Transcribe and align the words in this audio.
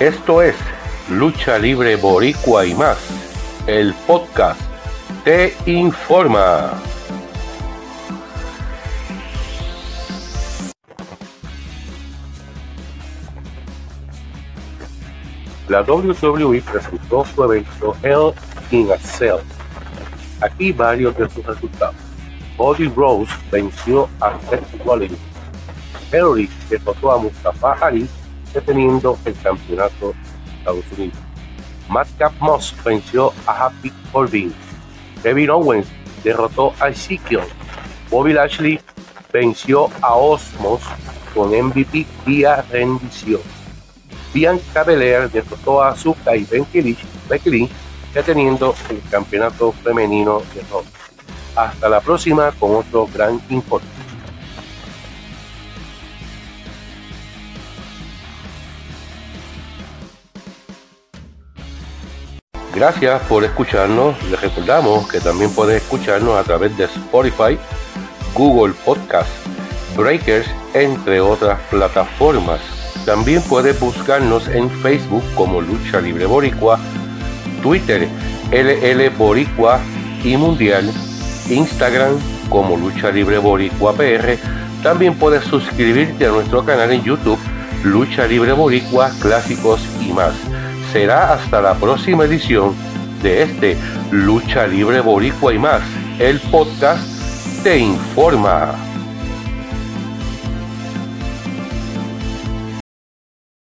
Esto 0.00 0.42
es 0.42 0.54
Lucha 1.08 1.56
Libre 1.56 1.96
Boricua 1.96 2.66
y 2.66 2.74
más. 2.74 2.98
El 3.66 3.94
podcast 4.06 4.60
te 5.24 5.56
informa. 5.64 6.74
La 15.66 15.80
WWE 15.80 16.60
presentó 16.60 17.24
su 17.24 17.44
evento 17.44 17.96
Hell 18.02 18.34
in 18.72 18.92
a 18.92 18.98
Cell. 18.98 19.38
Aquí 20.42 20.72
varios 20.72 21.16
de 21.16 21.26
sus 21.30 21.46
resultados. 21.46 21.96
Body 22.58 22.88
Rose 22.88 23.32
venció 23.50 24.10
a 24.20 24.38
Seth 24.50 24.84
Rollins. 24.84 25.18
Henry 26.12 26.50
derrotó 26.68 27.12
a 27.12 27.16
Mustafa 27.16 27.72
Ali 27.80 28.06
deteniendo 28.56 29.18
el 29.26 29.34
campeonato 29.40 30.14
de 30.14 30.58
Estados 30.58 30.84
Unidos. 30.96 31.18
Madcap 31.90 32.32
Moss 32.40 32.74
venció 32.82 33.32
a 33.46 33.66
Happy 33.66 33.92
Corbin. 34.10 34.52
Kevin 35.22 35.50
Owens 35.50 35.86
derrotó 36.24 36.72
a 36.80 36.88
Ezekiel. 36.88 37.42
Bobby 38.10 38.32
Lashley 38.32 38.80
venció 39.30 39.90
a 40.00 40.14
Osmos 40.14 40.80
con 41.34 41.50
MVP 41.50 42.06
vía 42.24 42.64
rendición. 42.70 43.42
Bianca 44.32 44.84
Belair 44.84 45.30
derrotó 45.30 45.82
a 45.82 45.90
Azuka 45.90 46.34
y 46.34 46.44
Becky 46.44 46.82
Lynch, 47.50 47.70
deteniendo 48.14 48.74
el 48.88 49.02
campeonato 49.10 49.72
femenino 49.84 50.40
de 50.54 50.62
Raw. 50.70 50.82
Hasta 51.56 51.88
la 51.88 52.00
próxima 52.00 52.52
con 52.52 52.74
otro 52.76 53.06
gran 53.12 53.40
informe. 53.50 53.95
Gracias 62.76 63.22
por 63.22 63.42
escucharnos. 63.42 64.22
Les 64.24 64.38
recordamos 64.38 65.08
que 65.08 65.18
también 65.18 65.50
puedes 65.50 65.80
escucharnos 65.82 66.36
a 66.36 66.44
través 66.44 66.76
de 66.76 66.84
Spotify, 66.84 67.58
Google 68.34 68.74
Podcast, 68.84 69.30
Breakers, 69.96 70.46
entre 70.74 71.22
otras 71.22 71.58
plataformas. 71.70 72.60
También 73.06 73.40
puedes 73.40 73.80
buscarnos 73.80 74.46
en 74.48 74.68
Facebook 74.68 75.22
como 75.34 75.62
Lucha 75.62 76.02
Libre 76.02 76.26
Boricua, 76.26 76.78
Twitter 77.62 78.08
LL 78.52 79.08
Boricua 79.16 79.80
y 80.22 80.36
Mundial, 80.36 80.92
Instagram 81.48 82.18
como 82.50 82.76
Lucha 82.76 83.10
Libre 83.10 83.38
Boricua 83.38 83.94
PR. 83.94 84.36
También 84.82 85.14
puedes 85.14 85.44
suscribirte 85.44 86.26
a 86.26 86.30
nuestro 86.30 86.62
canal 86.62 86.92
en 86.92 87.02
YouTube 87.02 87.38
Lucha 87.84 88.26
Libre 88.26 88.52
Boricua, 88.52 89.10
Clásicos 89.22 89.80
y 90.06 90.12
más 90.12 90.34
será 90.96 91.34
hasta 91.34 91.60
la 91.60 91.74
próxima 91.74 92.24
edición 92.24 92.74
de 93.22 93.42
este 93.42 93.76
Lucha 94.10 94.66
Libre 94.66 95.00
Boricua 95.00 95.52
y 95.52 95.58
más. 95.58 95.82
El 96.18 96.40
podcast 96.40 97.06
te 97.62 97.76
informa. 97.76 98.95